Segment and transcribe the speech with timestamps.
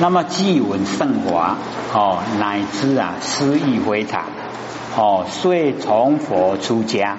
[0.00, 1.58] 那么既闻圣华
[1.92, 4.24] 哦，乃至啊诗意非常
[4.96, 7.18] 哦，遂从佛出家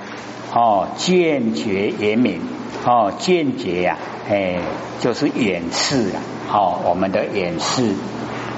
[0.51, 2.41] 哦，见觉严明
[2.83, 3.97] 哦，见觉呀，
[4.27, 4.57] 哎，
[4.99, 6.21] 就是远视啊，
[6.51, 7.93] 哦，我们的远视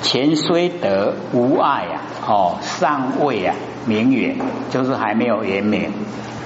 [0.02, 3.54] 前虽得无碍啊，哦，尚未啊
[3.86, 4.38] 明远，
[4.72, 5.92] 就是还没有圆明。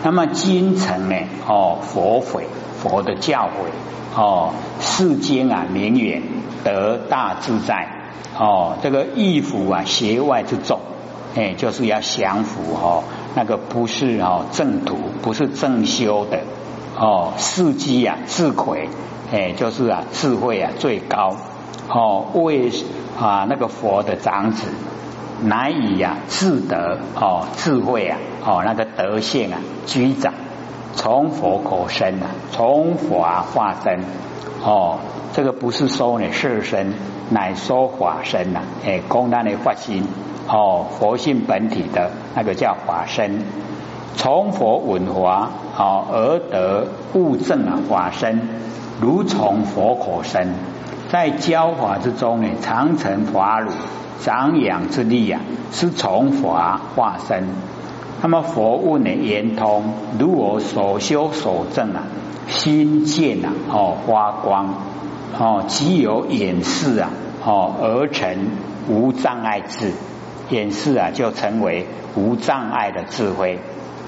[0.03, 1.15] 那么今成呢，
[1.47, 2.47] 哦，佛悔
[2.81, 6.23] 佛的教诲哦，世间啊明远。
[6.67, 7.87] 得大自在。
[8.37, 10.79] 哦，这个义服啊，邪外之众，
[11.35, 16.41] 哎，就是要降服哦，那个不是哦正途，不是正修的
[16.95, 18.89] 哦，事机啊智慧，
[19.31, 21.35] 哎，就是啊智慧啊最高
[21.89, 22.69] 哦，为
[23.19, 24.67] 啊那个佛的长子，
[25.41, 29.57] 难以呀智德哦智慧啊哦那个德性啊
[29.87, 30.31] 居长，
[30.93, 34.03] 从佛口生啊，从佛化身。
[34.67, 34.99] 哦。
[35.33, 36.93] 这个不是说呢色身，
[37.29, 40.03] 乃说法身呐，哎，公单的法心
[40.47, 43.43] 哦，佛性本体的那个叫法身，
[44.15, 48.49] 从佛闻华哦而得悟正啊法身，
[48.99, 50.47] 如从佛口生，
[51.09, 53.69] 在教法之中呢，常成法乳
[54.19, 57.47] 长养之力啊，是从法化身。
[58.23, 62.01] 那么佛问呢圆通，如我所修所证啊，
[62.47, 64.73] 心见啊哦发光。
[65.39, 67.09] 哦，即有眼视啊，
[67.45, 68.47] 哦而成
[68.89, 69.91] 无障碍智，
[70.49, 73.59] 眼视啊就成为无障碍的智慧，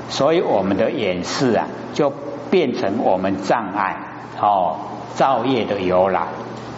[0.08, 2.12] 所以我们的眼视啊就
[2.50, 3.98] 变成我们障碍
[4.42, 4.78] 哦
[5.14, 6.22] 造业的由来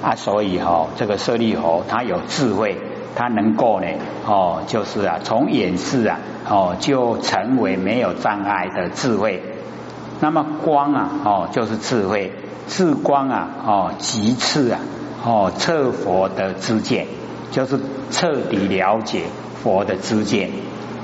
[0.04, 2.78] 啊，所以哈这个舍利佛他有智慧，
[3.16, 3.88] 他能够呢
[4.26, 9.42] 哦就是啊从眼视啊哦就成为没有障碍的智慧，
[10.22, 12.32] 那么光啊哦就是智慧。
[12.68, 14.80] 智光啊，哦，极次啊，
[15.26, 17.08] 哦，测佛的知见，
[17.52, 17.78] 就是
[18.12, 19.24] 彻底了解
[19.62, 20.52] 佛的知见，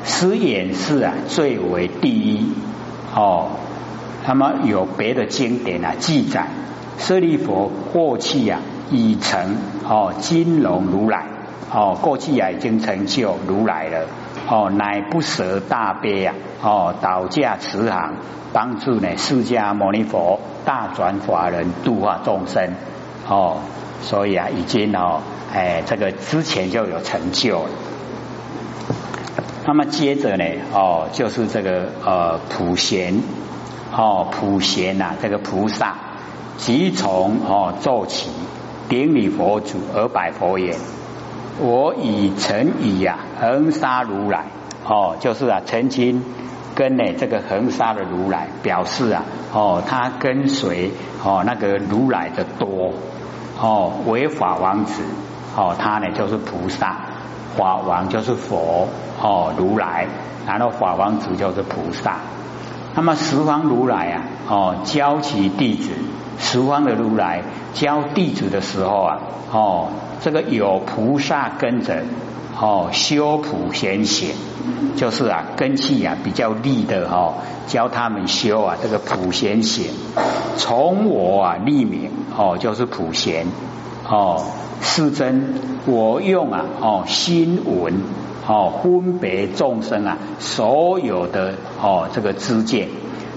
[0.05, 2.53] 是眼是啊，最为第一
[3.13, 3.49] 哦。
[4.25, 6.47] 那么有别的经典啊记载，
[6.99, 9.57] 舍利佛过去啊已成
[9.89, 11.25] 哦金龙如来
[11.73, 14.05] 哦，过去啊已经成就如来了
[14.49, 18.15] 哦，乃不舍大悲啊哦，倒驾慈航，
[18.53, 20.39] 帮助呢释迦牟尼佛。
[20.65, 22.73] 大转法人度化众生
[23.25, 23.59] 哦，
[24.01, 25.21] 所以啊，已经哦，
[25.53, 27.69] 哎，这个之前就有成就了。
[29.65, 30.43] 那么接着呢，
[30.73, 33.21] 哦，就是这个呃普贤
[33.95, 35.95] 哦，普贤呐，这个菩萨
[36.57, 38.29] 即从哦做起，
[38.89, 40.75] 顶礼佛祖而拜佛言：
[41.59, 44.45] 我以成以呀恒沙如来
[44.85, 46.23] 哦，就是啊曾经。
[46.75, 50.91] 跟呢这个恒沙的如来表示啊，哦，他跟随
[51.23, 52.93] 哦那个如来的多
[53.59, 55.01] 哦，为法王子
[55.55, 56.95] 哦，他呢就是菩萨，
[57.55, 58.87] 法王就是佛
[59.19, 60.05] 哦，如来，
[60.45, 62.19] 然后法王子就是菩萨。
[62.97, 65.91] 那么十方如来啊，哦教其弟子，
[66.39, 67.43] 十方的如来
[67.75, 69.19] 教弟子的时候啊，
[69.51, 72.03] 哦这个有菩萨跟着。
[72.59, 74.29] 哦，修普贤行，
[74.95, 77.35] 就是啊，根气啊比较利的哈，
[77.67, 79.91] 教他们修啊这个普贤行，
[80.57, 83.45] 从我啊立名哦，就是普贤
[84.09, 84.43] 哦，
[84.81, 85.53] 是真
[85.85, 88.01] 我用啊哦心闻
[88.47, 92.87] 哦分别众生啊所有的哦这个知见，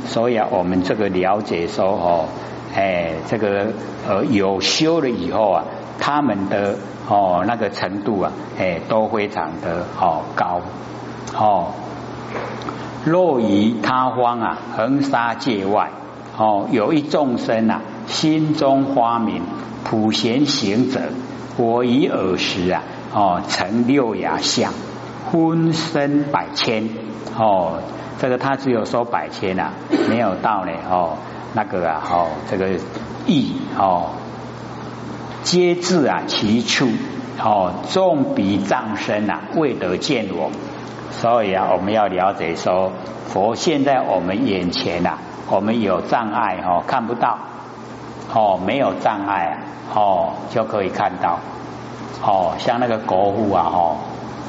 [0.06, 2.24] 所以啊我们这个了解说哦，
[2.74, 3.72] 哎这个
[4.08, 5.64] 呃有修了以后啊，
[5.98, 6.76] 他们的。
[7.08, 10.60] 哦，那个程度啊，哎，都非常的哦高
[11.34, 11.72] 哦。
[13.04, 15.90] 若于他方啊，横沙界外
[16.38, 19.42] 哦，有一众生啊，心中发明
[19.82, 21.00] 普贤行者，
[21.56, 22.82] 我以尔时啊，
[23.12, 24.72] 哦，成六牙相，
[25.30, 26.88] 分身百千
[27.36, 27.78] 哦。
[28.18, 29.72] 这个他只有说百千啊，
[30.08, 31.16] 没有到呢哦，
[31.54, 32.68] 那个啊，哦，这个
[33.26, 34.10] 亿哦。
[35.42, 36.86] 皆自啊其处
[37.42, 40.50] 哦，众彼障身啊，未得见我。
[41.12, 42.92] 所以啊，我们要了解说，
[43.26, 45.16] 佛现在我们眼前呐，
[45.48, 47.38] 我们有障碍哦，看不到
[48.34, 49.58] 哦，没有障碍
[49.94, 51.38] 哦，就可以看到
[52.22, 52.52] 哦。
[52.58, 53.96] 像那个国父啊，哦，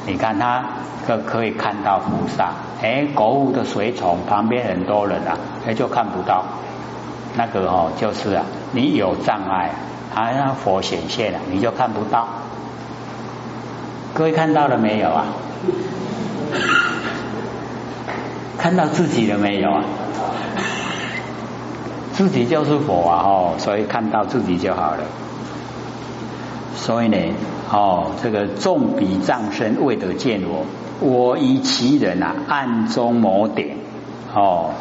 [0.06, 0.64] 你看他
[1.06, 2.50] 可可以看到菩萨，
[2.82, 6.44] 哎，国父的随从旁边很多人啊，哎，就看不到。
[7.36, 9.70] 那个哦，就是啊，你有障碍。
[10.14, 12.28] 啊，让佛显现了，你就看不到。
[14.12, 15.24] 各位看到了没有啊？
[18.58, 19.82] 看到自己了没有啊？
[22.12, 23.22] 自己就是佛啊！
[23.24, 24.98] 哦，所以看到自己就好了。
[26.76, 27.16] 所以呢，
[27.72, 30.66] 哦，这个众比障身未得见我，
[31.00, 33.76] 我以其人啊暗中谋点，
[34.34, 34.72] 哦，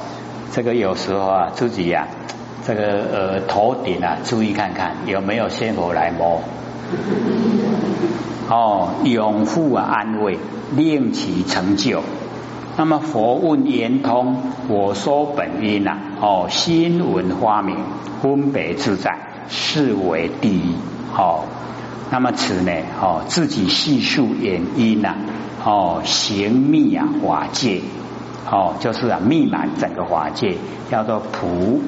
[0.51, 2.07] 这个有时候啊自己呀，
[2.67, 2.81] 这个
[3.13, 6.41] 呃头顶啊注意看看有没有仙佛来摸，
[8.49, 10.37] 哦，永护啊安慰，
[10.75, 12.03] 令其成就。
[12.75, 14.35] 那么佛问圆通，
[14.67, 17.77] 我说本因呐，哦，心闻花明，
[18.21, 19.17] 分别自在，
[19.47, 20.75] 是为第一，
[21.15, 21.45] 哦。
[22.13, 22.71] 那么此呢，
[23.01, 25.15] 哦，自己细数原因呐，
[25.63, 27.81] 哦，行密啊法界，
[28.51, 30.57] 哦，就是啊密满整个法界，
[30.91, 31.81] 叫做普，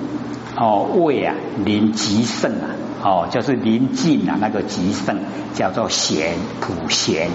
[0.57, 1.35] 哦，位啊
[1.65, 2.71] 临极盛啊，
[3.03, 5.17] 哦，就是临近啊那个极盛，
[5.53, 7.29] 叫做贤普贤。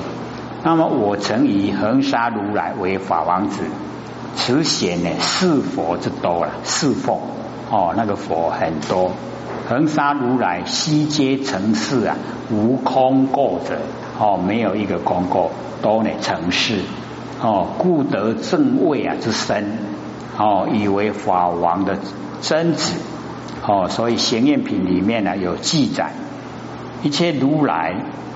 [0.64, 3.64] 那么我曾以恒沙如来为法王子，
[4.34, 7.20] 此显呢是佛之多了，是佛
[7.70, 9.12] 哦，那个佛很多。
[9.68, 12.16] 恒沙如来悉皆成事啊，
[12.50, 13.78] 无空垢者
[14.18, 15.50] 哦，没有一个空垢，
[15.82, 16.80] 都呢成事
[17.42, 19.66] 哦，故得正位啊之身
[20.38, 21.98] 哦，以为法王的
[22.40, 22.94] 真子
[23.66, 26.14] 哦，所以显验品里面呢有记载，
[27.02, 27.94] 一切如来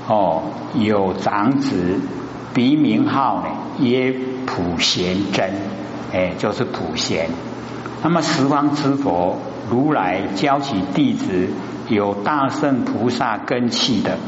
[0.08, 0.42] 哦
[0.74, 1.98] 有长子，
[2.52, 3.48] 鼻名号呢
[3.80, 4.14] 曰
[4.44, 5.50] 普贤真，
[6.12, 7.30] 哎，就是普贤。
[8.02, 9.38] 那么十方之佛。
[9.72, 11.48] 如来教起弟子
[11.88, 14.18] 有大圣菩萨根器的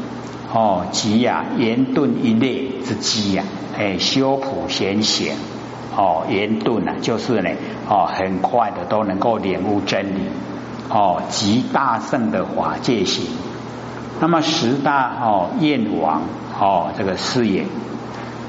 [0.51, 3.43] 哦，即呀圆顿一列之机呀，
[3.77, 5.35] 哎修普贤贤
[5.95, 7.51] 哦，圆顿啊，就是呢
[7.87, 10.21] 哦，很快的都能够领悟真理
[10.89, 13.27] 哦，即大圣的法界行。
[14.19, 16.23] 那么十大哦燕王
[16.59, 17.65] 哦，这个事业。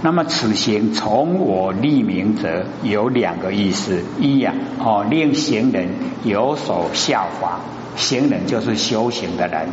[0.03, 5.89] 那么此行从我立名者有两个意思：一呀，哦，令行人
[6.23, 7.61] 有所效法，
[7.97, 9.67] 行人就是修行的人；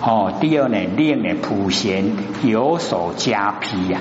[0.00, 2.04] 哦，第二呢，令呢普贤
[2.44, 4.00] 有所加披呀，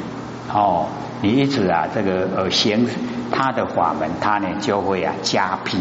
[0.54, 0.86] 哦，
[1.22, 2.88] 你一直啊这个呃行
[3.32, 5.78] 他的法门，他呢就会啊加披，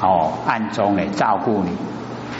[0.00, 1.70] 哦，暗中呢照顾你。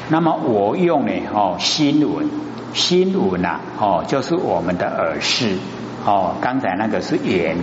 [0.09, 2.31] 那么我用呢哦心闻，
[2.73, 5.59] 心闻呐哦就是我们的耳饰。
[6.07, 7.57] 哦，刚才那个是眼，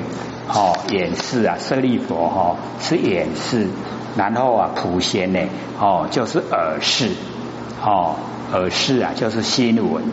[0.49, 3.69] 哦，眼视啊，舍利佛哈是眼视，
[4.17, 5.39] 然后啊普贤呢，
[5.79, 7.11] 哦就是耳视，
[7.81, 8.17] 哦
[8.51, 10.03] 耳视啊就是心闻，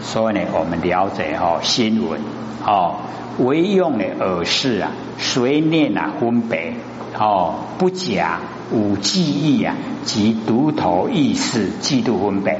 [0.00, 2.22] 所以呢我们了解哈心闻，
[2.64, 2.96] 哦
[3.38, 6.72] 唯用的耳视啊，随念啊分别，
[7.18, 8.40] 哦不假
[8.72, 12.58] 无记忆啊及独头意识嫉妒分别。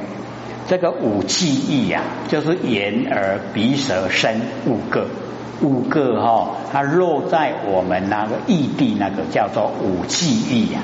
[0.69, 5.07] 这个五记忆呀，就是眼、耳、鼻、舌、身五个，
[5.61, 10.79] 五个哈，它落在我们那个异地，那个叫做五记忆呀。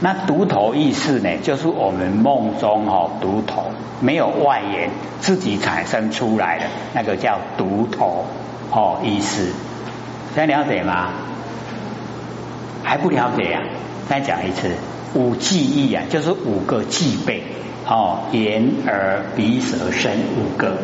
[0.00, 3.70] 那独头意识呢，就是我们梦中哈独头，
[4.02, 4.90] 没有外缘，
[5.20, 8.26] 自己产生出来的那个叫独头
[8.70, 9.52] 哦意识。
[10.36, 11.14] 再了解吗？
[12.84, 13.62] 还不了解呀？
[14.06, 14.76] 再讲一次，
[15.14, 17.42] 五记忆啊，就是五个记备。
[17.90, 20.76] 哦，眼、耳、鼻、舌、身五个，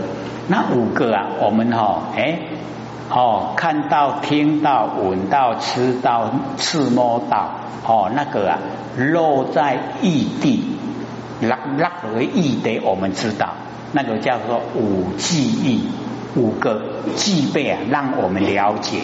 [0.49, 2.39] 那五个啊，我们哈，哎，
[3.11, 7.51] 哦，看到、听到、闻到、吃到、触摸到，
[7.87, 8.59] 哦，那个啊，
[8.97, 10.65] 落在异地，
[11.43, 13.51] 落落为异地，我们知道，
[13.93, 15.87] 那个叫做五记忆，
[16.37, 16.81] 五个
[17.17, 19.01] 记备啊，让我们了解，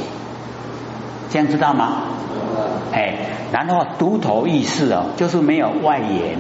[1.29, 2.05] 这样知道吗？
[2.93, 3.15] 哎，
[3.53, 6.39] 然后独头意识哦，就是没有外延。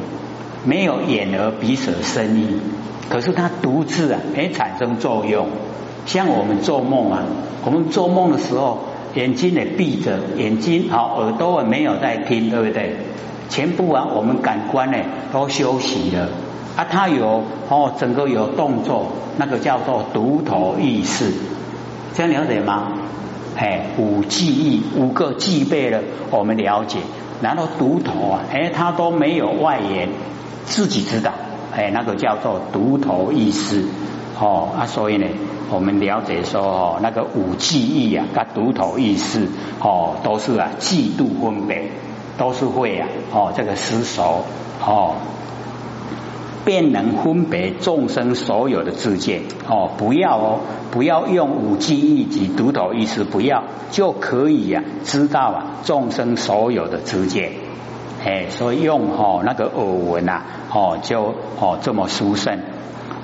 [0.62, 2.60] 没有眼耳鼻舌身意，
[3.08, 5.46] 可是它独自啊，哎产生作用。
[6.04, 7.22] 像我们做梦啊，
[7.64, 8.80] 我们做梦的时候，
[9.14, 12.96] 眼睛也闭着，眼睛好，耳朵也没有在听，对不对？
[13.48, 14.98] 全部啊，我们感官呢
[15.32, 16.28] 都休息了
[16.76, 19.06] 啊，它有哦，整个有动作，
[19.38, 21.32] 那个叫做独头意识，
[22.12, 22.88] 这样了解吗？
[23.60, 26.00] 哎，五记忆五个具备了，
[26.30, 26.98] 我们了解。
[27.42, 30.08] 然后独头啊，哎，他都没有外延。
[30.64, 31.32] 自己知道，
[31.76, 33.84] 哎，那个叫做独头意识，
[34.40, 35.26] 哦啊，所以呢，
[35.68, 39.46] 我们了解说，哦，那个五记忆啊，跟独头意识，
[39.80, 41.90] 哦，都是啊，嫉妒分别，
[42.38, 44.44] 都是会啊，哦，这个失熟，
[44.86, 45.16] 哦，
[46.64, 57.52] 便能分别众生所有的自见，哦，不要哦，不要用五记忆及独头意识，不要就可以呀，知道啊，众生所有的自见。
[58.24, 62.58] 哎，所以用哦那个耳闻呐，哦就哦这么殊胜。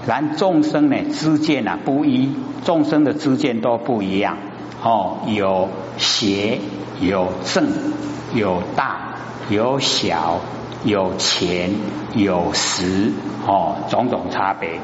[0.07, 2.31] 然众生呢知见呐不一，
[2.65, 4.39] 众生的知见都不一样。
[4.83, 6.61] 哦，有邪，
[7.01, 7.67] 有正，
[8.35, 9.17] 有大，
[9.51, 10.41] 有小，
[10.87, 11.71] 有钱，
[12.15, 13.11] 有实，
[13.45, 14.79] 哦种种差别。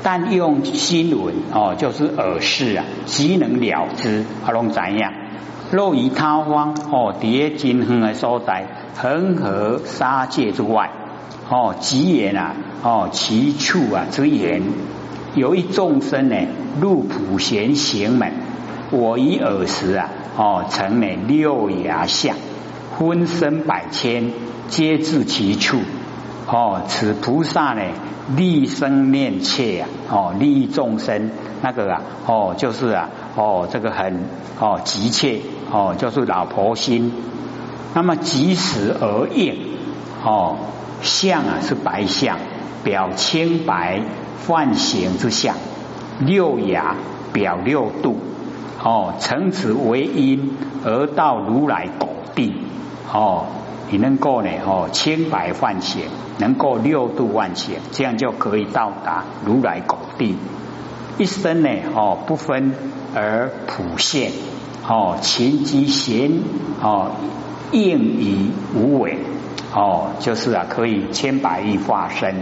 [0.00, 5.12] 但用心闻哦，就是耳视啊，即能了之，啊，拢怎样？
[5.72, 8.64] 若于他方哦，叠金恒的所在，
[8.96, 10.92] 恒河沙界之外
[11.48, 12.54] 哦，即言啊
[12.84, 14.62] 哦，其处啊之言，
[15.34, 16.36] 有一众生呢，
[16.80, 18.32] 入普贤行门，
[18.92, 22.36] 我以耳时啊哦，成呢六牙相，
[23.00, 24.30] 分身百千，
[24.68, 25.78] 皆至其处。
[26.46, 27.82] 哦，此菩萨呢，
[28.36, 31.30] 利生念切啊，哦，利益众生
[31.62, 34.24] 那个啊，哦，就是啊，哦，这个很
[34.60, 35.40] 哦急切
[35.72, 37.10] 哦，就是老婆心。
[37.94, 39.56] 那么及时而应
[40.22, 40.58] 哦，
[41.00, 42.36] 相啊是白相，
[42.84, 44.02] 表清白
[44.46, 45.56] 幻形之相，
[46.18, 46.96] 六牙
[47.32, 48.18] 表六度
[48.84, 50.54] 哦，成此为因
[50.84, 52.52] 而到如来果地
[53.12, 53.46] 哦。
[53.92, 54.50] 你能够呢？
[54.64, 56.04] 哦，千百万险，
[56.38, 60.36] 能够六度万险，这样就可以到达如来果地。
[61.18, 61.68] 一生呢？
[61.92, 62.72] 哦，不分
[63.16, 64.30] 而普现，
[64.88, 66.30] 哦，勤积贤，
[66.80, 67.10] 哦，
[67.72, 69.18] 应以无为，
[69.74, 72.32] 哦，就是啊，可以千百亿化身，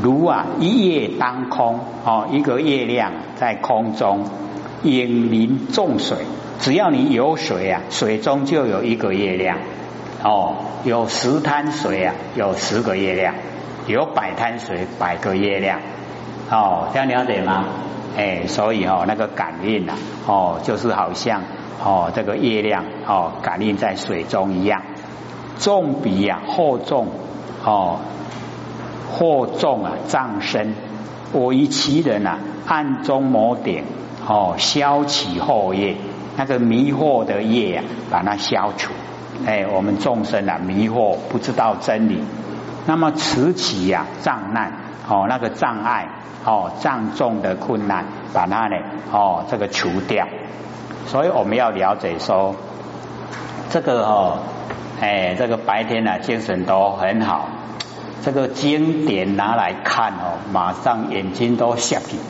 [0.00, 4.26] 如啊一夜当空，哦，一个月亮在空中，
[4.82, 6.18] 引临众水，
[6.58, 9.58] 只要你有水啊，水中就有一个月亮。
[10.24, 13.34] 哦，有十滩水啊，有十个月亮；
[13.88, 15.80] 有百滩水，百个月亮。
[16.50, 17.64] 哦，这样了解吗？
[18.16, 19.96] 哎，所以哦，那个感应啊，
[20.26, 21.42] 哦，就是好像
[21.82, 24.82] 哦，这个月亮哦，感应在水中一样。
[25.58, 27.08] 重比啊，厚重
[27.64, 27.98] 哦，
[29.10, 30.74] 或重啊，藏身。
[31.32, 33.84] 我以其人啊，暗中摩点
[34.26, 35.96] 哦，消起后业，
[36.36, 38.92] 那个迷惑的业啊，把它消除。
[39.44, 42.22] 哎，我们众生啊，迷惑不知道真理，
[42.86, 44.72] 那么此起呀障难
[45.08, 46.08] 哦，那个障碍
[46.44, 48.76] 哦，障重的困难，把它呢
[49.10, 50.28] 哦这个除掉。
[51.06, 52.54] 所以我们要了解说，
[53.70, 54.38] 这个哦，
[55.00, 57.48] 哎，这个白天呢精神都很好，
[58.22, 62.20] 这个经典拿来看哦，马上眼睛都瞎起，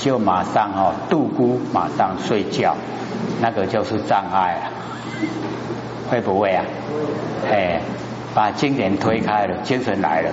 [0.00, 2.74] 就马上哦度孤，马上睡觉，
[3.40, 4.72] 那个就是障碍啊。
[6.10, 6.64] 会不会啊？
[7.48, 7.80] 哎，
[8.34, 10.30] 把经典推开了，精神来了，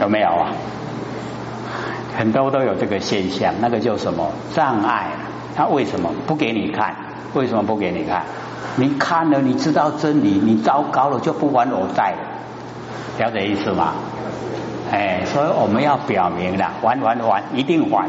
[0.00, 0.48] 有没有啊？
[2.16, 5.08] 很多都有这个现象，那个叫什么障碍？
[5.56, 6.94] 他为什么不给你看？
[7.34, 8.22] 为什么不给你看？
[8.76, 12.18] 你看了，你知道真理，你糟糕了就不还我在了，
[13.18, 13.92] 了解意思吗？
[14.90, 18.08] 哎，所以我们要表明了，还还还，一定还，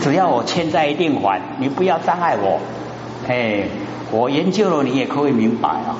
[0.00, 2.60] 只要我欠债一定还，你不要障碍我，
[3.28, 3.64] 哎。
[4.12, 5.94] 我研究了，你也可以明白啊。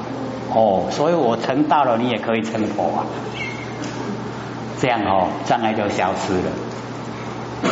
[0.52, 3.06] 哦，所以我成道了，你也可以成佛啊。
[4.80, 6.50] 这样哦，障碍就消失了。
[7.66, 7.68] 哎，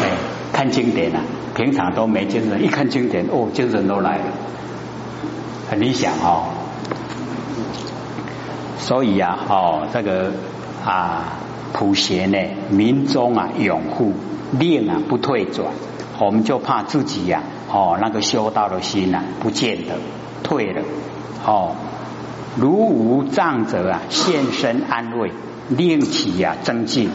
[0.53, 1.21] 看经典啊，
[1.57, 4.25] 平常都没精神，一看经典，哦，精神都来了，
[5.69, 6.45] 很理想哦。
[8.79, 10.31] 所以啊，哦，这个
[10.87, 11.33] 啊，
[11.79, 12.39] 普贤呢，
[12.71, 14.13] 民众啊，拥护，
[14.59, 15.69] 令啊，不退转，
[16.19, 19.95] 我们就怕自己呀，哦，那个修道的心呐，不见得。
[20.43, 20.83] 退了
[21.47, 21.77] 哦，
[22.57, 25.31] 如无障者啊，现身安慰，
[25.69, 27.11] 令其呀增进，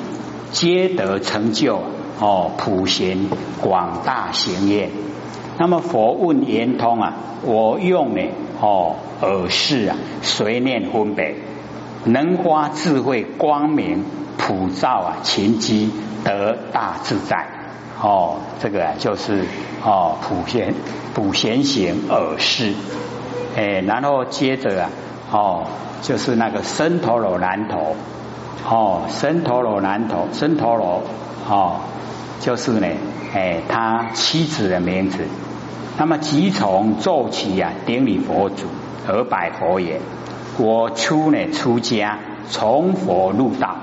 [0.54, 1.82] 皆得成就
[2.22, 3.18] 哦，普贤
[3.60, 4.90] 广大行愿。
[5.58, 8.22] 那么佛问圆通啊，我用呢
[8.62, 11.36] 哦耳视啊，随念分别，
[12.06, 14.04] 能发智慧光明，
[14.38, 15.92] 普照啊勤机，
[16.24, 17.48] 得大自在
[18.02, 19.46] 哦，这个就是
[19.84, 20.74] 哦普贤
[21.14, 22.74] 普贤行耳视。
[23.56, 24.90] 哎，然后接着啊，
[25.32, 25.68] 哦，
[26.02, 27.96] 就是那个生陀罗南陀，
[28.68, 31.04] 哦，生陀罗南陀，生陀罗，
[31.48, 31.76] 哦，
[32.42, 32.88] 就是呢，
[33.34, 35.20] 哎，他妻子的名字。
[35.98, 38.66] 那么即从奏起啊，顶礼佛祖，
[39.08, 40.02] 而拜佛言：
[40.58, 42.20] 我出呢出家，
[42.50, 43.76] 从佛入道，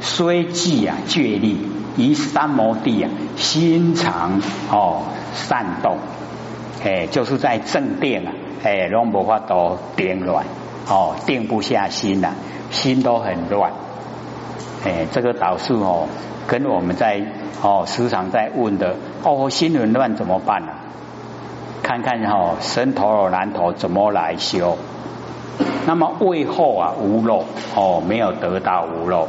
[0.00, 1.58] 虽既啊觉力，
[1.96, 5.02] 于三摩地啊，心常哦
[5.34, 5.96] 善动，
[6.84, 8.32] 哎，就是在正殿啊。
[8.62, 10.44] 哎，拢无法都定乱，
[10.86, 12.34] 哦，定不下心呐，
[12.70, 13.72] 心都很乱。
[14.84, 16.08] 哎，这个导数哦，
[16.46, 17.22] 跟我们在
[17.62, 20.72] 哦时常在问的哦，心很乱怎么办呢？
[21.82, 24.76] 看看哦，生头罗难头怎么来修？
[25.86, 29.28] 那么胃后啊无漏哦，没有得到无漏。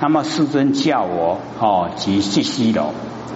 [0.00, 2.92] 那么世尊叫我哦，即即西楼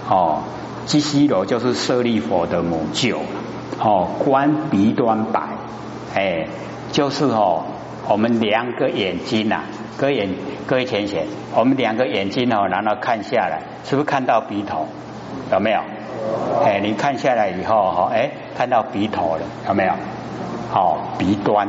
[0.09, 0.39] 哦，
[0.87, 3.19] 即西楼就是舍利佛的母舅。
[3.81, 5.41] 哦，观鼻端白，
[6.15, 6.47] 哎，
[6.93, 7.65] 就是哦，
[8.09, 9.63] 我们两个眼睛呐，
[9.99, 10.31] 各眼
[10.67, 14.87] 各位浅浅，我们两个眼睛哦，然后看下来，是不是看到鼻头？
[15.53, 15.81] 有没有？
[16.65, 19.93] 哎，你看下来以后哈，哎，看到鼻头了，有没有？
[20.71, 21.69] 好，鼻端，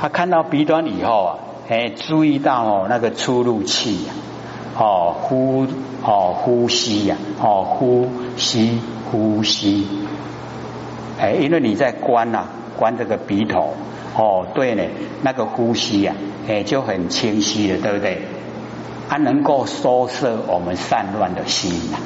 [0.00, 1.38] 他看到鼻端以后啊，
[1.68, 4.12] 哎，注意到哦，那个出入气呀，
[4.78, 5.66] 哦，呼，
[6.02, 8.80] 哦，呼吸呀，哦，呼吸，
[9.10, 9.86] 呼吸，
[11.20, 12.44] 哎，因为你在关呐，
[12.78, 13.74] 关这个鼻头，
[14.16, 14.84] 哦，对呢，
[15.20, 16.14] 那个呼吸呀，
[16.48, 18.22] 哎，就很清晰了，对不对？
[19.10, 21.98] 它能够收摄我们散乱的心呐。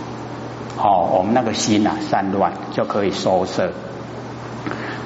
[0.77, 3.71] 好，我们那个心啊散乱就可以收摄。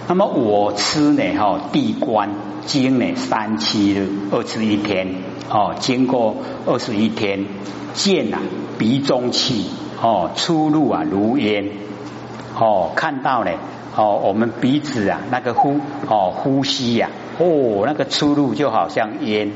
[0.06, 1.22] 那么我吃呢？
[1.36, 2.30] 哈，地观
[2.68, 5.08] 经呢三七日二十一天
[5.48, 7.46] 哦，经过二十一天，
[7.94, 8.38] 见啊
[8.78, 9.70] 鼻中气
[10.00, 11.70] 哦出入啊如烟
[12.54, 13.50] 哦，看到呢
[13.96, 19.50] 哦，我们鼻子啊那个呼哦呼吸呀哦那个出入就好像烟。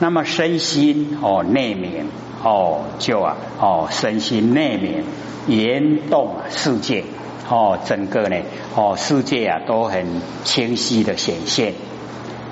[0.00, 2.06] 那么身心哦内眠。
[2.44, 5.02] 哦，就啊，哦，身心内面
[5.48, 7.02] 严动世界，
[7.48, 8.36] 哦，整个呢，
[8.76, 11.72] 哦，世界啊都很清晰的显现，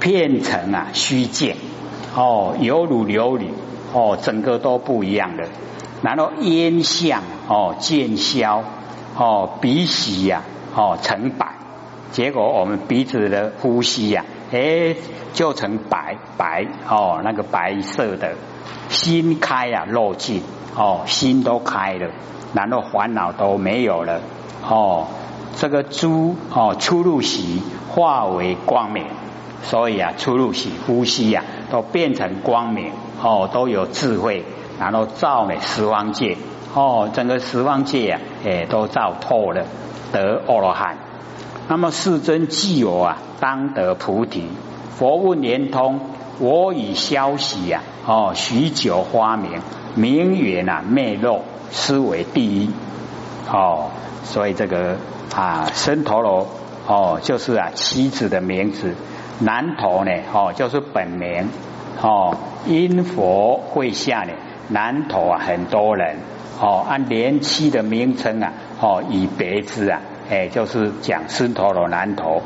[0.04, 1.56] 变成啊虚见，
[2.14, 3.46] 哦，犹如琉璃，
[3.94, 5.48] 哦，整个都不一样的。
[6.02, 8.62] 然后烟相哦渐消，
[9.16, 10.42] 哦鼻息呀，
[10.76, 11.54] 哦成白，
[12.12, 14.94] 结果我们鼻子的呼吸呀，哎，
[15.32, 18.34] 就成白白，哦，那个白色的。
[18.90, 20.42] 心开啊，漏尽
[20.76, 22.10] 哦，心都开了，
[22.52, 24.20] 然后烦恼都没有了
[24.68, 25.06] 哦。
[25.56, 29.06] 这个诸哦出入息化为光明，
[29.64, 32.92] 所以啊出入息呼吸呀都变成光明
[33.22, 34.44] 哦，都有智慧，
[34.78, 36.36] 然后照呢十方界
[36.74, 39.64] 哦，整个十方界呀诶都照透了，
[40.12, 40.98] 得阿罗汉。
[41.68, 44.48] 那么世尊既有啊，当得菩提。
[44.96, 46.00] 佛问连通。
[46.40, 49.60] 我以消息呀，哦，许久花明，
[49.94, 52.70] 明远啊，昧漏，思为第一，
[53.48, 53.90] 哦，
[54.24, 54.96] 所以这个
[55.32, 56.48] 啊，生陀罗
[56.88, 58.96] 哦，就是啊，妻子的名字，
[59.40, 61.48] 南陀呢，哦，就是本名，
[62.00, 64.32] 哦，因佛会下呢，
[64.68, 66.16] 南陀啊，很多人，
[66.60, 72.42] 哦，按连妻的名称啊，哦，以别之啊，哎，就是讲生陀罗南陀，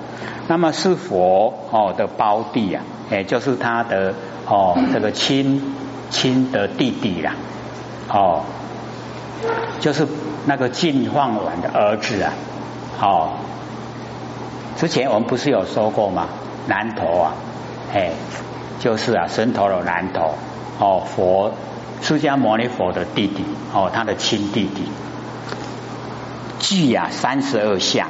[0.49, 2.83] 那么是佛哦的胞弟啊。
[3.11, 4.13] 哎，就是他的
[4.47, 5.75] 哦，这个亲
[6.11, 7.35] 亲的弟弟啦，
[8.13, 8.43] 哦，
[9.81, 10.07] 就是
[10.45, 12.33] 那个净饭碗的儿子啊，
[13.01, 13.31] 哦，
[14.77, 16.29] 之前我们不是有说过吗？
[16.69, 17.33] 南头啊，
[17.93, 18.13] 哎，
[18.79, 20.35] 就是啊，神头的南头
[20.79, 21.53] 哦，佛
[22.01, 23.43] 释迦牟尼佛的弟弟
[23.75, 24.85] 哦，他的亲弟弟，
[26.61, 28.09] 具啊三十二相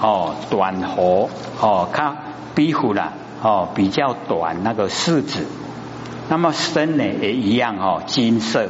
[0.00, 1.28] 哦，短活
[1.60, 2.16] 哦，看
[2.54, 3.12] 比虎了。
[3.42, 5.46] 哦，比较短那个柿子，
[6.30, 8.66] 那么身呢也一样哦，金色。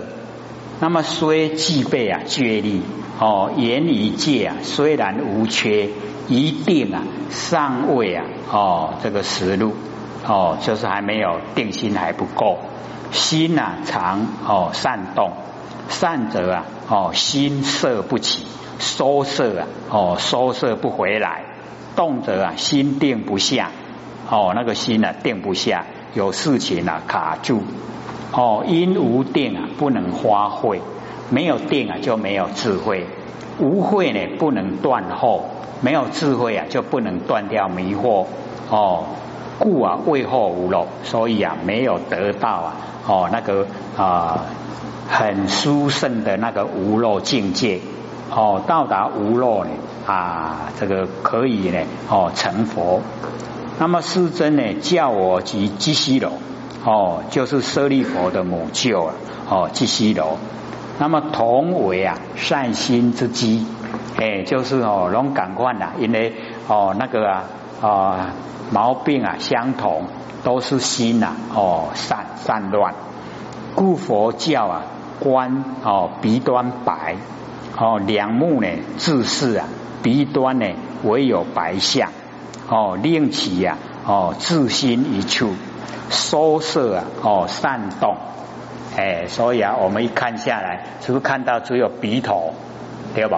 [0.80, 2.82] 那么虽具备啊觉力
[3.20, 5.88] 哦，言语界啊虽然无缺，
[6.28, 9.74] 一定啊尚未啊哦这个实路
[10.26, 12.58] 哦，就是还没有定心还不够。
[13.12, 15.30] 心啊常哦善动，
[15.88, 18.44] 善者啊哦心色不起，
[18.80, 21.44] 收摄啊哦收摄不回来，
[21.94, 23.70] 动则啊心定不下。
[24.28, 27.62] 哦，那个心呢定不下，有事情啊卡住。
[28.32, 30.82] 哦，因无定啊不能发挥，
[31.30, 33.06] 没有定啊就没有智慧，
[33.58, 38.26] 无慧呢不能断后，没有智慧啊就不能断掉迷惑。
[38.70, 39.04] 哦，
[39.58, 44.44] 故啊为后无漏，所以啊没有得到啊哦那个啊
[45.08, 47.80] 很殊胜的那个无漏境界。
[48.30, 49.70] 哦，到达无漏呢
[50.06, 53.00] 啊这个可以呢哦成佛。
[53.78, 56.32] 那么师尊呢叫我及基西楼
[56.84, 59.14] 哦，就是舍利佛的母舅啊
[59.48, 60.38] 哦基西楼。
[60.98, 63.66] 那么同为啊善心之基，
[64.16, 66.34] 哎，就是哦龙感官呐，因为
[66.68, 67.44] 哦那个啊
[67.82, 68.30] 啊
[68.70, 70.04] 毛病啊相同，
[70.42, 72.94] 都是心呐哦善善乱，
[73.74, 74.82] 故佛教啊
[75.20, 77.16] 观哦鼻端白
[77.78, 79.66] 哦两目呢自是啊
[80.02, 80.66] 鼻端呢
[81.04, 82.10] 唯有白相。
[82.68, 85.52] 哦，令其呀，哦，自心一处
[86.10, 88.16] 收摄啊，哦，善动，
[88.96, 92.54] 哎，所以啊，我们一看下来，是不是看到只有鼻头，
[93.14, 93.36] 对不？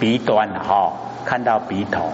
[0.00, 0.92] 鼻端哈，
[1.24, 2.10] 看到鼻头，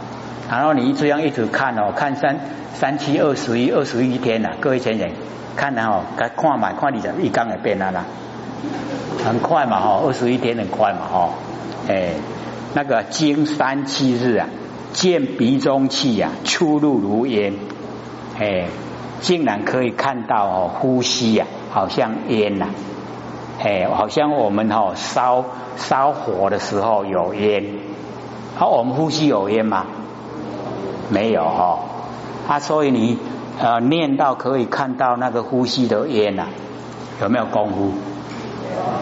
[0.51, 2.37] 然后你这样一直看哦，看三
[2.75, 5.11] 三七二十一二十一天呐，各位先生，
[5.57, 8.05] 看然后该看嘛，看你的一缸也变了啦，
[9.25, 11.31] 很快嘛哈，二十一天很快嘛哈，
[11.89, 12.11] 哎，
[12.75, 14.47] 那个经三七日啊。
[14.93, 17.55] 见鼻中气呀，出入如烟，
[18.39, 18.67] 哎，
[19.23, 22.67] 竟然可以看到哦，呼吸呀，好像烟呐，
[23.63, 25.45] 哎，好像我们哦烧
[25.77, 27.65] 烧火的时候有烟，
[28.57, 29.87] 好，我们呼吸有烟吗？
[31.09, 31.81] 没有哦，
[32.47, 33.19] 啊，所以你
[33.59, 36.49] 呃念到可以看到那个呼吸的烟呐，
[37.23, 37.93] 有没有功夫？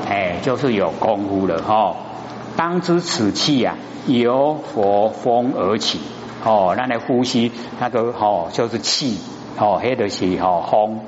[0.09, 1.97] 哎，就是有功夫了哈。
[2.57, 3.75] 当知此气呀，
[4.07, 5.99] 由佛风而起
[6.45, 9.19] 哦，那来呼吸那个哦，就是气
[9.59, 11.01] 哦，黑的是哦风。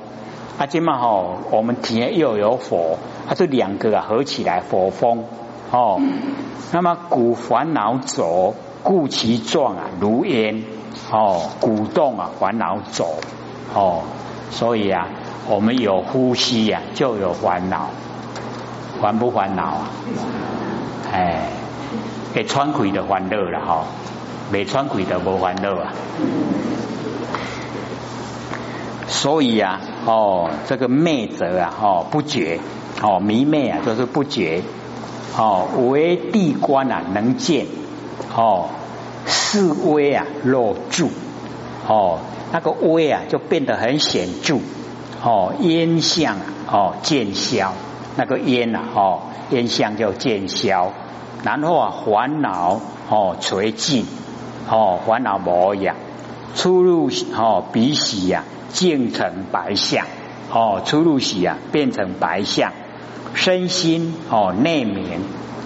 [0.57, 5.23] 啊，今嘛吼，我们体内又有火，啊，这两个啊合起来火风
[5.71, 5.99] 哦。
[6.71, 10.63] 那么古烦恼走，故其状啊如烟
[11.11, 13.15] 哦，鼓动啊烦恼走
[13.73, 14.01] 哦，
[14.51, 15.07] 所以啊，
[15.49, 17.89] 我们有呼吸呀，就有烦恼。
[19.01, 19.89] 烦不烦恼啊？
[21.11, 21.49] 哎，
[22.33, 23.85] 给穿开的欢乐了哈，
[24.51, 25.93] 没穿开的不欢乐啊。
[29.07, 32.59] 所以啊，哦，这个昧者啊，哦，不觉，
[33.01, 34.61] 哦，迷昧啊，就是不觉，
[35.37, 37.65] 哦，为地观啊，能见，
[38.35, 38.65] 哦，
[39.25, 41.09] 视微啊，若住，
[41.87, 42.19] 哦，
[42.51, 44.59] 那个微啊，就变得很显著，
[45.23, 46.37] 哦，烟相，
[46.71, 47.73] 哦，见消。
[48.15, 50.93] 那个烟呐，哦，烟相就见消，
[51.43, 54.05] 然后啊，烦恼哦垂尽，
[54.69, 55.95] 哦，烦恼模样，
[56.55, 60.05] 出入哦鼻息呀，渐成白相，
[60.51, 62.71] 哦，出入息啊变成白相，
[63.33, 65.21] 身心哦内明，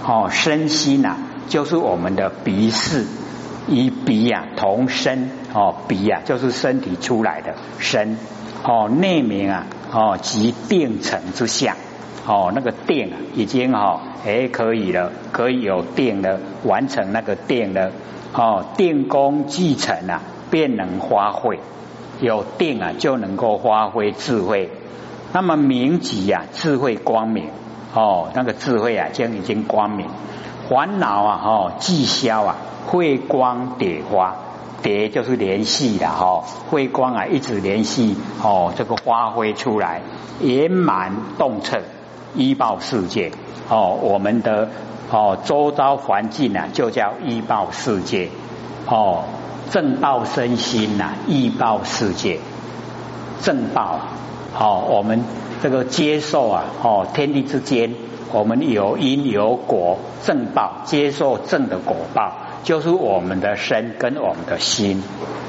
[0.06, 1.18] 哦，身心呐
[1.50, 3.06] 就是我们的鼻视，
[3.68, 8.18] 以鼻呀同身，哦，鼻呀就是身体出来的身，
[8.64, 11.76] 哦，内明啊，哦，即定成之相。
[12.26, 17.92] 哦，那个定已经哈，哎，可以了，可以有定了，完成那个定了。
[18.34, 21.60] 哦，定功继承啊，便能发挥。
[22.20, 24.72] 有定啊，就能够发挥智慧。
[25.34, 27.50] 那么明极呀，智慧光明。
[27.94, 30.08] 哦，那个智慧啊，将已经光明。
[30.70, 32.56] 烦恼啊，哦，既消啊，
[32.88, 34.36] 慧光叠花，
[34.82, 36.44] 蝶就是联系的哈。
[36.70, 40.02] 慧光啊，一直联系哦，这个发挥出来，
[40.42, 41.80] 圆满动彻。
[42.36, 43.32] 医报世界
[43.70, 44.70] 哦，我们的
[45.10, 48.30] 哦周遭环境啊，就叫医报世界
[48.86, 49.24] 哦，
[49.72, 52.40] 正报身心呐，医报世界
[53.42, 54.00] 正报
[54.58, 55.24] 哦，我们
[55.62, 57.94] 这个接受啊哦，天地之间，
[58.32, 62.32] 我们有因有果，正报接受正的果报，
[62.64, 65.04] 就是我们的身跟我们的心，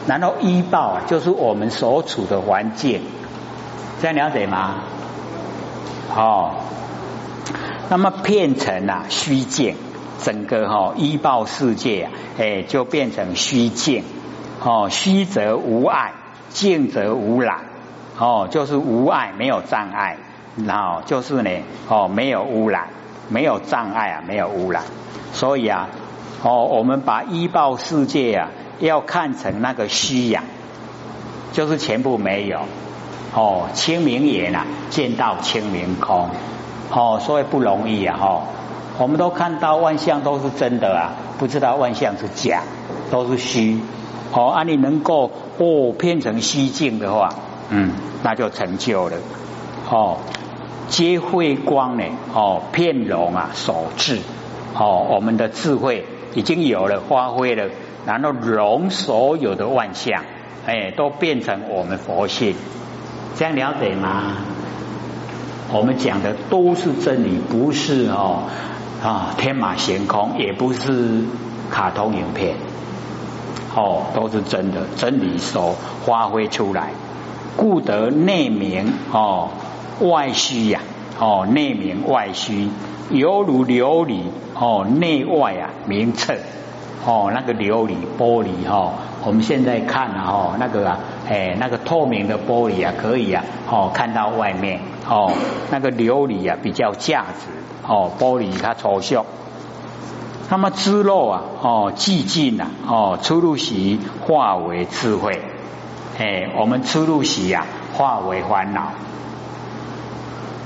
[0.07, 3.00] 然后医报啊，就是我们所处的环境，
[4.02, 4.76] 这样了解吗？
[6.14, 6.54] 哦。
[7.90, 9.74] 那么变成啊虚境，
[10.22, 14.05] 整个哈医报世界啊，哎就变成虚静
[14.62, 16.12] 哦，虚则无碍，
[16.48, 17.66] 静则无染
[18.18, 20.16] 哦，就是无碍没有障碍，
[20.66, 21.51] 然后就是呢
[21.88, 22.88] 哦没有污染，
[23.29, 24.85] 没有障碍啊，没有污染，
[25.33, 25.88] 所以啊
[26.42, 28.48] 哦我们把医报世界啊
[28.79, 30.44] 要看成那个虚呀，
[31.53, 32.61] 就是全部没有
[33.35, 36.31] 哦清明眼啊见到清明空。
[36.90, 38.16] 哦，所以不容易啊！
[38.16, 38.42] 哈，
[38.98, 42.62] 我们都看到万象都是真的啊，不知道万象是假，
[43.11, 43.78] 都是虚。
[44.32, 47.30] 哦，啊，你能够哦变成虚境的话，
[47.70, 49.16] 嗯，那就成就了。
[49.88, 50.18] 哦，
[50.88, 52.04] 皆慧光呢？
[52.34, 54.18] 哦，片容啊，所致。
[54.74, 57.70] 哦，我们的智慧已经有了，发挥了，
[58.04, 60.24] 然后容所有的万象，
[60.66, 62.54] 哎，都变成我们佛性。
[63.37, 64.34] 这样了解吗？
[65.72, 68.44] 我们讲的都是真理，不是哦
[69.02, 71.22] 啊天马行空，也不是
[71.70, 72.56] 卡通影片，
[73.76, 76.90] 哦都是真的真理所发挥出来，
[77.56, 79.50] 故得内明哦
[80.00, 80.80] 外虚呀
[81.20, 82.68] 哦内明外虚，
[83.11, 84.22] 犹如琉璃
[84.54, 86.34] 哦内外啊明澈。
[87.06, 88.92] 哦那个琉璃玻璃哈，
[89.24, 94.80] 我们现在看哦那个啊哎那个透明的玻璃啊可以啊哦看到外面。
[95.08, 95.32] 哦，
[95.70, 97.46] 那个琉璃啊比较价值。
[97.88, 99.24] 哦，玻璃它抽象。
[100.51, 105.42] 那么知肉啊哦寂静啊哦出入时化为智慧，
[106.18, 108.92] 哎，我们出入时呀化为烦恼。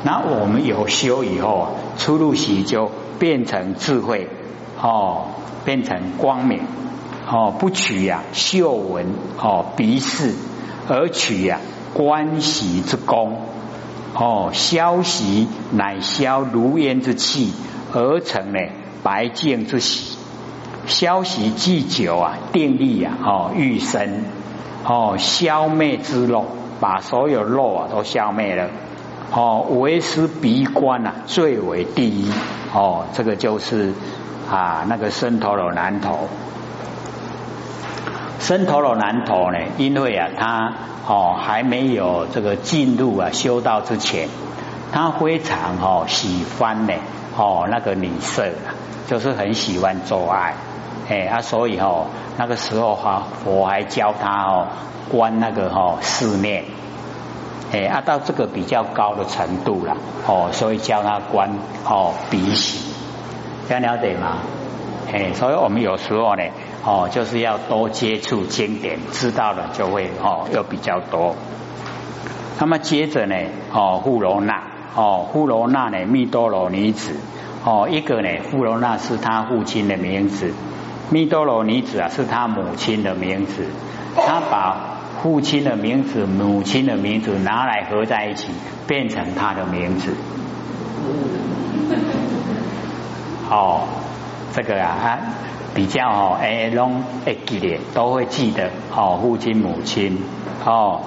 [0.05, 4.29] 那我们有修以后啊，出入时就变成智慧
[4.81, 5.27] 哦，
[5.65, 6.61] 变成光明
[7.29, 10.35] 哦，不取呀嗅闻哦鼻视，
[10.89, 11.61] 而取呀
[11.95, 13.39] 观习之功。
[14.15, 17.53] 哦，消息乃消如烟之气，
[17.93, 18.59] 而成呢
[19.03, 20.19] 白净之喜。
[20.87, 24.25] 消息既久啊，定力啊，哦愈深。
[24.85, 26.45] 哦，消灭之肉，
[26.81, 28.69] 把所有肉啊都消灭了。
[29.33, 32.31] 哦，唯师鼻观啊，最为第一。
[32.75, 33.95] 哦，这个就是
[34.51, 36.29] 啊，那个生陀罗南头。
[38.43, 40.73] 生陀罗南头呢，因为啊，他
[41.07, 44.29] 哦还没有这个进入啊修道之前，
[44.91, 46.93] 他非常哦喜欢呢
[47.37, 48.49] 哦那个女色，
[49.07, 50.55] 就是很喜欢做爱。
[51.09, 54.67] 哎啊，所以哦那个时候哈，我还教他哦
[55.09, 56.65] 观那个哈四念。
[57.73, 61.49] 哎，啊，到这个比较高的程度了，哦，所以教他观
[61.89, 62.93] 哦鼻息，
[63.69, 64.39] 这样了解吗？
[65.13, 66.43] 哎，所以我们有时候呢，
[66.85, 71.37] 哦，就是要多接触经典，知道了就会哦，又比较多。
[72.59, 73.35] 那么接着呢，
[73.73, 74.63] 哦，富罗那，
[74.95, 77.17] 哦，富罗那呢，密多罗尼子，
[77.65, 80.53] 哦，一个呢，富罗那是他父亲的名字，
[81.11, 83.67] 密多罗尼子啊是他母亲的名字，
[84.17, 84.91] 他把。
[85.23, 88.49] 父亲的名字、母亲的名字拿来合在一起，
[88.89, 90.17] 变成他的名字。
[93.49, 93.87] 哦，
[94.53, 95.21] 这个啊，
[95.75, 100.23] 比较哦，哎，拢会记得，都会记得哦，父亲、母亲
[100.65, 101.01] 哦。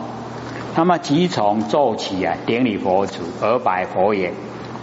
[0.75, 4.33] 那么即从做起啊，顶礼佛祖，而拜佛言：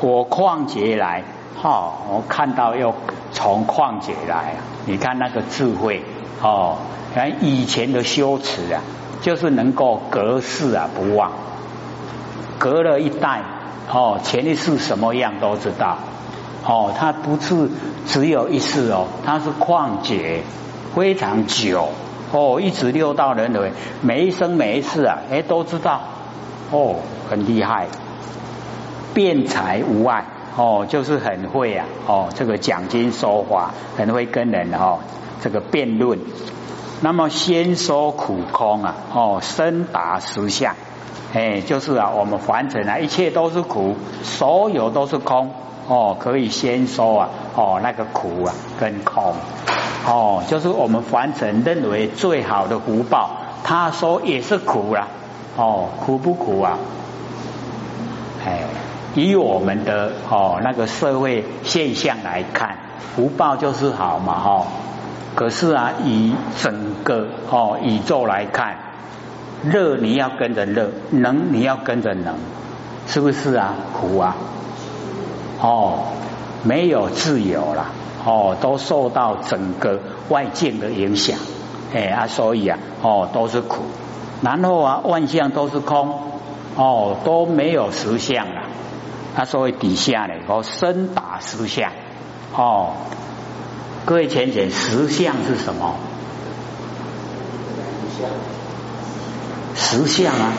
[0.00, 1.24] 我旷劫来，
[1.60, 2.94] 哈，我看到又
[3.32, 4.54] 从旷劫来，
[4.86, 6.02] 你看那个智慧
[6.40, 6.78] 哦，
[7.14, 8.80] 看以前的修持啊。
[9.22, 11.30] 就是能够隔世啊不忘，
[12.58, 13.40] 隔了一代
[13.88, 15.98] 哦，前一世什么样都知道
[16.64, 17.68] 哦，他不是
[18.06, 20.42] 只有一世哦，他是旷劫
[20.94, 21.88] 非常久。
[22.32, 26.00] 哦，一直六道轮回，每一生每一世啊，哎都知道。
[26.70, 26.96] 哦，
[27.28, 27.88] 很厉害，
[29.12, 30.24] 辩才无碍。
[30.56, 31.86] 哦，就是很会啊。
[32.06, 35.00] 哦，这个讲经说法很会跟人哦，
[35.42, 36.18] 这个辩论。
[37.02, 40.74] 那么先说苦空啊，哦，深达实相，
[41.34, 45.50] 哎，就是啊，我们凡尘啊，一切都是苦，所有都是空，
[45.88, 49.34] 哦，可以先说啊，哦，那个苦啊跟空，
[50.06, 53.30] 哦，就是我们凡尘认为最好的福报，
[53.64, 55.08] 他说也是苦了，
[55.56, 56.78] 哦，苦不苦啊？
[58.44, 58.64] 哎，
[59.14, 62.76] 以我们的哦那个社会现象来看，
[63.14, 64.66] 福报就是好嘛，哈。
[65.34, 68.76] 可是啊，以整个哦宇宙来看，
[69.62, 72.34] 热你要跟着热，能你要跟着能，
[73.06, 73.74] 是不是啊？
[73.98, 74.36] 苦啊，
[75.62, 76.00] 哦，
[76.64, 77.86] 没有自由了，
[78.26, 81.38] 哦，都受到整个外界的影响，
[81.94, 83.82] 哎啊，所以啊，哦，都是苦。
[84.42, 86.18] 然后啊，万象都是空，
[86.74, 88.62] 哦，都没有实相了。
[89.36, 91.92] 啊，所以底下呢，我深打实相，
[92.56, 92.94] 哦。
[94.04, 95.94] 各位浅浅，实相是什么？
[99.76, 100.52] 实相啊，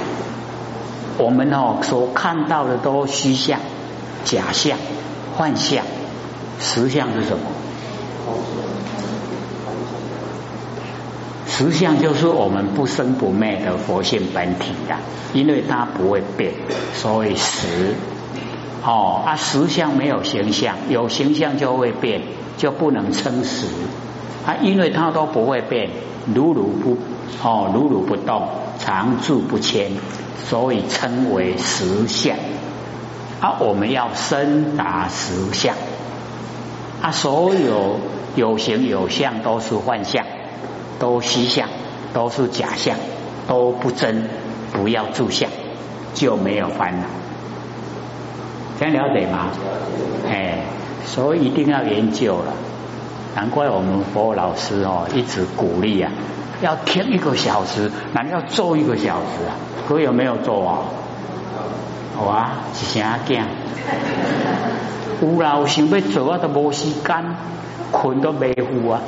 [1.17, 3.59] 我们哦所看到的都虚相、
[4.23, 4.77] 假象、
[5.35, 5.85] 幻象，
[6.59, 7.43] 实相是什么？
[11.47, 14.99] 实相就是我们不生不灭的佛性本体呀，
[15.33, 16.53] 因为它不会变，
[16.93, 17.95] 所以实。
[18.83, 22.21] 哦，啊，实相没有形象，有形象就会变。
[22.55, 23.65] 就不能称实
[24.45, 25.89] 啊，因为它都不会变，
[26.35, 26.97] 如如不
[27.41, 29.91] 哦，如如不动，常住不迁，
[30.47, 32.37] 所以称为实相。
[33.43, 35.75] 啊，我们要深达实相
[37.01, 37.99] 啊，所有
[38.35, 40.25] 有形有相都是幻象，
[40.97, 41.67] 都虚相，
[42.13, 42.95] 都是假象，
[43.45, 44.29] 都不真，
[44.71, 45.49] 不要住相，
[46.13, 47.07] 就没有烦恼。
[48.79, 49.49] 这样了解吗？
[50.25, 50.59] 哎。
[51.05, 52.53] 所以一定要研究了，
[53.35, 56.09] 难怪我们佛老师哦一直鼓励啊，
[56.61, 59.51] 要听一个小时，难要做一个小时啊？
[59.87, 60.79] 各位有没有做啊？
[62.15, 63.43] 好啊，一声惊，
[65.21, 67.25] 有啦，有想要做啊，都无时间，
[67.91, 69.01] 困都未赴啊。